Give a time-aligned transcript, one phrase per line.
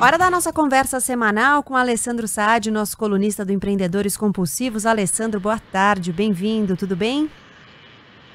[0.00, 4.86] Hora da nossa conversa semanal com Alessandro Saad, nosso colunista do Empreendedores Compulsivos.
[4.86, 7.28] Alessandro, boa tarde, bem-vindo, tudo bem?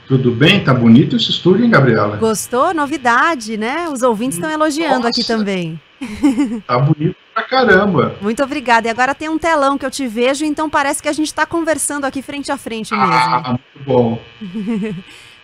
[0.05, 0.61] Tudo bem?
[0.61, 2.17] Tá bonito esse estúdio, hein, Gabriela?
[2.17, 2.73] Gostou?
[2.73, 3.87] Novidade, né?
[3.87, 5.07] Os ouvintes estão elogiando Nossa.
[5.07, 5.79] aqui também.
[6.67, 8.17] Tá bonito pra caramba.
[8.21, 8.89] Muito obrigada.
[8.89, 11.45] E agora tem um telão que eu te vejo, então parece que a gente está
[11.45, 13.13] conversando aqui frente a frente mesmo.
[13.13, 14.21] Ah, muito bom.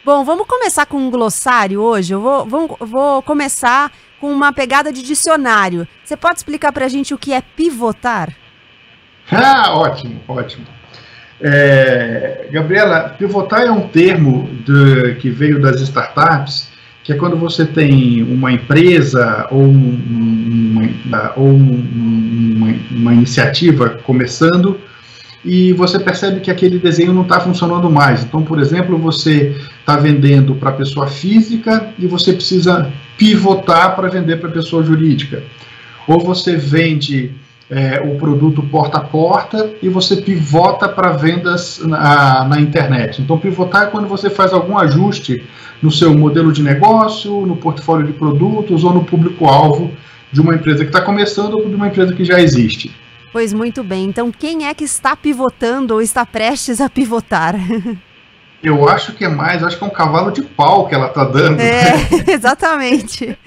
[0.03, 2.13] bom, vamos começar com um glossário hoje.
[2.13, 5.87] Eu vou, vou, vou começar com uma pegada de dicionário.
[6.03, 8.29] Você pode explicar para a gente o que é pivotar?
[9.31, 10.65] Ah, ótimo, ótimo.
[11.39, 16.67] É, Gabriela, pivotar é um termo de, que veio das startups,
[17.03, 24.81] que é quando você tem uma empresa ou, um, uma, ou uma, uma iniciativa começando
[25.43, 28.23] e você percebe que aquele desenho não está funcionando mais.
[28.23, 34.37] Então, por exemplo, você está vendendo para pessoa física e você precisa pivotar para vender
[34.37, 35.43] para pessoa jurídica.
[36.07, 37.31] Ou você vende
[37.69, 43.21] é, o produto porta a porta e você pivota para vendas na, na, internet.
[43.21, 45.43] Então, pivotar é quando você faz algum ajuste
[45.81, 49.91] no seu modelo de negócio, no portfólio de produtos ou no público-alvo
[50.31, 52.95] de uma empresa que está começando ou de uma empresa que já existe.
[53.31, 54.05] Pois muito bem.
[54.05, 57.55] Então, quem é que está pivotando ou está prestes a pivotar?
[58.61, 61.23] Eu acho que é mais, acho que é um cavalo de pau que ela está
[61.23, 61.59] dando.
[61.61, 61.93] É,
[62.27, 63.37] exatamente.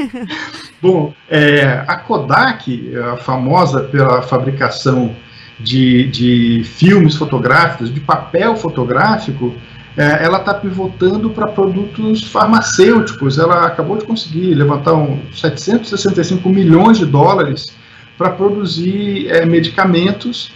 [0.80, 5.14] Bom, é, a Kodak, a famosa pela fabricação
[5.58, 9.54] de, de filmes fotográficos, de papel fotográfico,
[9.96, 13.38] é, ela está pivotando para produtos farmacêuticos.
[13.38, 17.74] Ela acabou de conseguir levantar um 765 milhões de dólares
[18.18, 20.52] para produzir é, medicamentos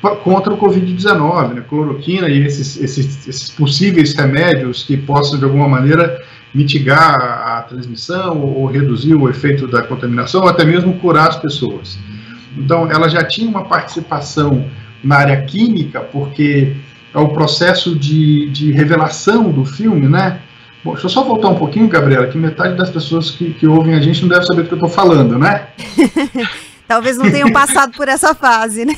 [0.00, 5.68] contra o Covid-19, né, cloroquina e esses, esses, esses, possíveis remédios que possam, de alguma
[5.68, 6.22] maneira,
[6.54, 11.98] mitigar a transmissão ou reduzir o efeito da contaminação, ou até mesmo curar as pessoas.
[12.56, 14.64] Então, ela já tinha uma participação
[15.04, 16.74] na área química, porque
[17.14, 20.40] é o processo de, de revelação do filme, né?
[20.82, 23.94] Bom, deixa eu só voltar um pouquinho, Gabriela, que metade das pessoas que, que ouvem
[23.94, 25.68] a gente não deve saber do que eu estou falando, né?
[26.88, 28.96] Talvez não tenham passado por essa fase, né?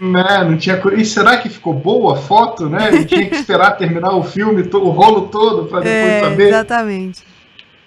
[0.00, 0.80] Né, não tinha.
[0.96, 3.04] E será que ficou boa a foto, né?
[3.04, 6.48] Tinha que esperar terminar o filme, o rolo todo, para depois é, saber.
[6.48, 7.22] Exatamente.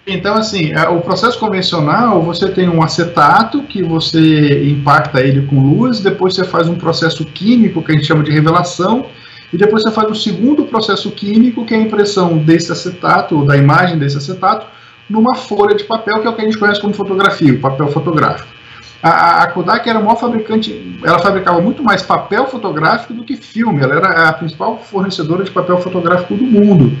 [0.06, 5.60] Então, assim, é, o processo convencional, você tem um acetato que você impacta ele com
[5.60, 9.06] luz, depois você faz um processo químico que a gente chama de revelação,
[9.52, 13.44] e depois você faz o segundo processo químico, que é a impressão desse acetato, ou
[13.44, 14.66] da imagem desse acetato,
[15.10, 17.88] numa folha de papel, que é o que a gente conhece como fotografia, o papel
[17.88, 18.57] fotográfico.
[19.02, 23.36] A, a, Kodak era a maior fabricante, ela fabricava muito mais papel fotográfico do que
[23.36, 26.96] filme, ela era a principal fornecedora de papel fotográfico do mundo.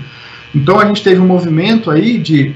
[0.54, 2.54] Então a gente teve um movimento aí de,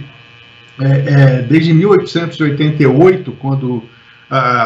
[0.81, 3.83] é, é, desde 1888, quando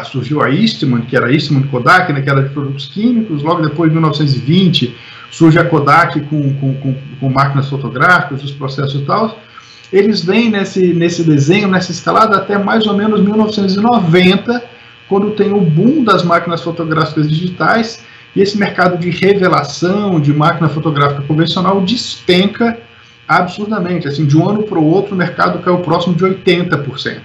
[0.05, 3.61] surgiu a Eastman, que era a Eastman Kodak, né, que era de produtos químicos, logo
[3.61, 4.95] depois, em 1920,
[5.29, 9.37] surge a Kodak com, com, com, com máquinas fotográficas, os processos e tal,
[9.91, 14.63] eles vêm nesse, nesse desenho, nessa escalada, até mais ou menos 1990,
[15.07, 18.03] quando tem o boom das máquinas fotográficas digitais,
[18.35, 22.77] e esse mercado de revelação de máquina fotográfica convencional despenca
[23.27, 24.07] absurdamente.
[24.07, 27.21] Assim, de um ano para o outro, o mercado caiu próximo de 80%.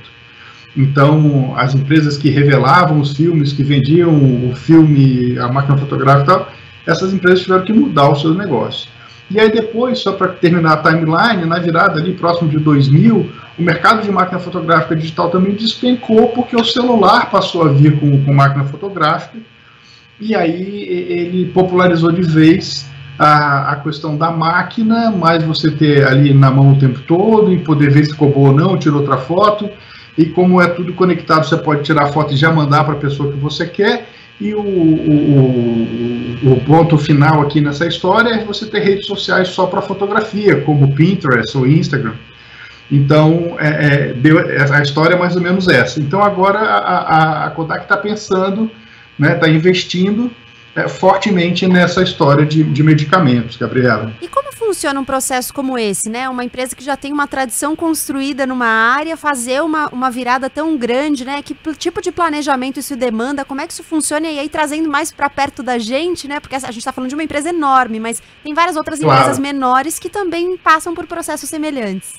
[0.76, 6.34] Então, as empresas que revelavam os filmes, que vendiam o filme, a máquina fotográfica e
[6.34, 6.52] tal,
[6.86, 8.88] essas empresas tiveram que mudar o seu negócio.
[9.32, 13.62] E aí depois, só para terminar a timeline, na virada ali próximo de 2000, o
[13.62, 18.34] mercado de máquina fotográfica digital também despencou porque o celular passou a vir com, com
[18.34, 19.38] máquina fotográfica
[20.20, 22.86] e aí ele popularizou de vez
[23.18, 27.58] a, a questão da máquina, mais você ter ali na mão o tempo todo e
[27.58, 29.68] poder ver se ficou boa ou não, tirou outra foto.
[30.16, 32.98] E como é tudo conectado, você pode tirar a foto e já mandar para a
[32.98, 34.08] pessoa que você quer.
[34.40, 36.11] E o, o,
[36.42, 40.94] o, ponto final aqui nessa história é você ter redes sociais só para fotografia, como
[40.94, 42.14] Pinterest ou Instagram.
[42.90, 45.98] Então, é, é, deu, a história é mais ou menos essa.
[45.98, 48.72] Então, agora a, a, a Kodak está pensando, está
[49.18, 50.30] né, tá investindo
[50.74, 54.12] é, fortemente nessa história de, de medicamentos, Gabriela.
[54.20, 56.28] E como funciona um processo como esse, né?
[56.28, 60.76] Uma empresa que já tem uma tradição construída numa área, fazer uma, uma virada tão
[60.78, 61.42] grande, né?
[61.42, 63.44] Que tipo de planejamento isso demanda?
[63.44, 64.28] Como é que isso funciona?
[64.28, 66.40] E aí trazendo mais para perto da gente, né?
[66.40, 69.20] Porque a gente está falando de uma empresa enorme, mas tem várias outras claro.
[69.20, 72.14] empresas menores que também passam por processos semelhantes.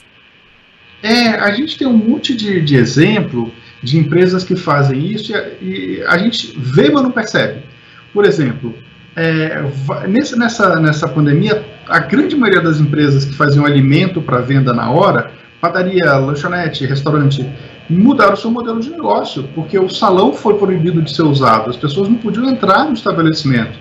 [1.01, 3.51] É, a gente tem um monte de, de exemplo
[3.81, 7.73] de empresas que fazem isso e, e a gente vê, mas não percebe.
[8.13, 8.75] Por exemplo,
[9.15, 9.63] é,
[10.07, 14.92] nessa, nessa, nessa pandemia, a grande maioria das empresas que faziam alimento para venda na
[14.92, 17.50] hora, padaria, lanchonete, restaurante,
[17.89, 21.77] mudaram o seu modelo de negócio, porque o salão foi proibido de ser usado, as
[21.77, 23.77] pessoas não podiam entrar no estabelecimento.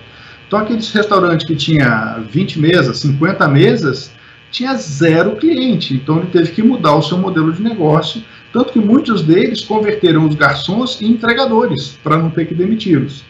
[0.47, 4.11] Então, aqueles restaurantes que tinha 20 mesas, 50 mesas,
[4.51, 5.95] tinha zero cliente.
[5.95, 8.21] Então, ele teve que mudar o seu modelo de negócio,
[8.51, 13.23] tanto que muitos deles converteram os garçons em entregadores, para não ter que demiti-los.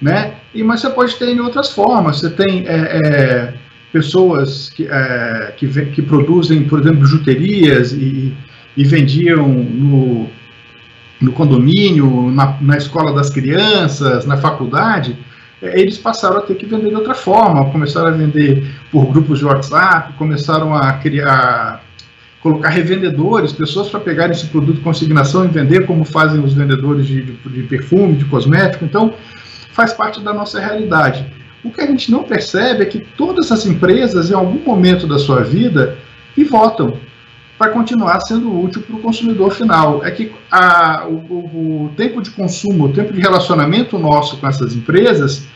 [0.00, 0.34] Né?
[0.54, 2.20] E, mas você pode ter em outras formas.
[2.20, 3.54] Você tem é, é,
[3.92, 8.34] pessoas que, é, que, que, produzem, por exemplo, bijuterias e,
[8.76, 10.26] e vendiam no,
[11.20, 15.16] no condomínio, na, na escola das crianças, na faculdade
[15.62, 19.38] é, eles passaram a ter que vender de outra forma, começaram a vender por grupos
[19.38, 21.82] de WhatsApp, começaram a criar,
[22.40, 27.22] colocar revendedores, pessoas para pegarem esse produto consignação e vender, como fazem os vendedores de,
[27.22, 28.84] de, de perfume, de cosmético.
[28.84, 29.14] Então,
[29.72, 31.26] faz parte da nossa realidade.
[31.62, 35.18] O que a gente não percebe é que todas as empresas, em algum momento da
[35.18, 35.98] sua vida,
[36.34, 36.96] pivotam
[37.58, 40.02] para continuar sendo útil para o consumidor final.
[40.02, 41.14] É que a, o,
[41.84, 45.46] o, tempo de consumo, o tempo de relacionamento nosso com essas empresas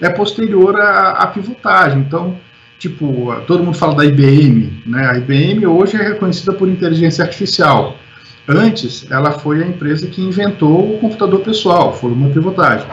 [0.00, 1.98] é posterior à, à pivotagem.
[1.98, 2.38] Então,
[2.78, 5.10] tipo, todo mundo fala da IBM, né?
[5.10, 7.98] A IBM hoje é reconhecida por inteligência artificial.
[8.48, 12.86] Antes, ela foi a empresa que inventou o computador pessoal, foi uma pivotagem.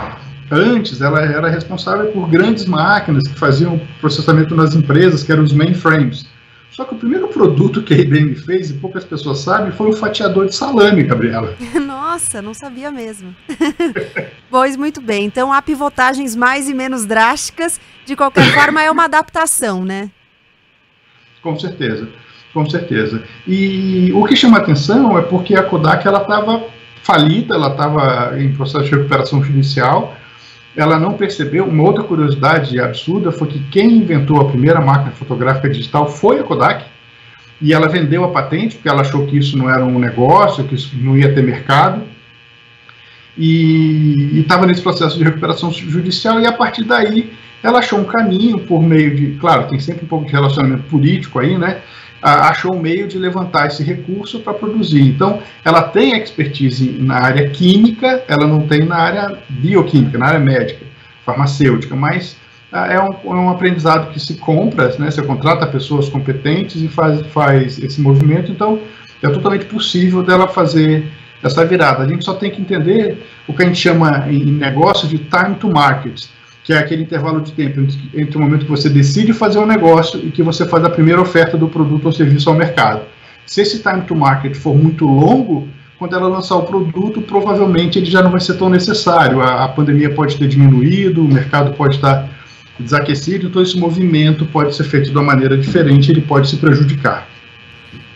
[0.52, 5.54] Antes, ela era responsável por grandes máquinas que faziam processamento nas empresas, que eram os
[5.54, 6.26] mainframes.
[6.72, 9.94] Só que o primeiro produto que a IBM fez, e poucas pessoas sabem, foi um
[9.94, 11.54] fatiador de salame, Gabriela.
[11.86, 13.36] Nossa, não sabia mesmo.
[14.50, 15.26] pois muito bem.
[15.26, 17.80] Então há pivotagens mais e menos drásticas.
[18.06, 20.10] De qualquer forma, é uma adaptação, né?
[21.44, 22.08] Com certeza,
[22.54, 23.24] com certeza.
[23.46, 26.64] E o que chama atenção é porque a Kodak ela estava
[27.04, 30.16] falida, ela estava em processo de recuperação judicial
[30.76, 31.66] ela não percebeu.
[31.66, 36.44] Uma outra curiosidade absurda foi que quem inventou a primeira máquina fotográfica digital foi a
[36.44, 36.86] Kodak.
[37.62, 40.76] E ela vendeu a patente porque ela achou que isso não era um negócio, que
[40.76, 42.04] isso não ia ter mercado.
[43.38, 46.40] E estava nesse processo de recuperação judicial.
[46.40, 47.32] E a partir daí
[47.62, 49.38] ela achou um caminho por meio de.
[49.40, 51.82] Claro, tem sempre um pouco de relacionamento político aí, né?
[52.22, 55.02] Achou um meio de levantar esse recurso para produzir.
[55.02, 60.40] Então, ela tem expertise na área química, ela não tem na área bioquímica, na área
[60.40, 60.86] médica,
[61.26, 62.38] farmacêutica, mas
[62.72, 65.10] é um, é um aprendizado que se compra, né?
[65.10, 68.80] Você contrata pessoas competentes e faz, faz esse movimento, então
[69.22, 71.06] é totalmente possível dela fazer
[71.42, 72.04] essa virada.
[72.04, 75.56] A gente só tem que entender o que a gente chama em negócio de time
[75.56, 76.28] to market
[76.70, 77.82] que é aquele intervalo de tempo
[78.14, 81.20] entre o momento que você decide fazer um negócio e que você faz a primeira
[81.20, 83.02] oferta do produto ou serviço ao mercado.
[83.44, 85.68] Se esse time to market for muito longo,
[85.98, 89.42] quando ela lançar o produto, provavelmente ele já não vai ser tão necessário.
[89.42, 92.30] A, a pandemia pode ter diminuído, o mercado pode estar
[92.80, 97.28] desaquecido, então esse movimento pode ser feito de uma maneira diferente, ele pode se prejudicar.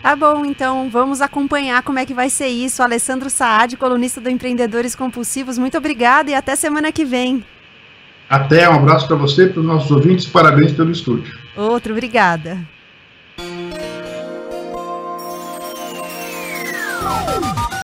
[0.04, 2.84] Tá bom, então vamos acompanhar como é que vai ser isso.
[2.84, 7.44] Alessandro Saad, colunista do Empreendedores Compulsivos, muito obrigada e até semana que vem.
[8.30, 11.38] Até, um abraço para você, para os nossos ouvintes, parabéns pelo estúdio.
[11.56, 12.58] Outro, obrigada.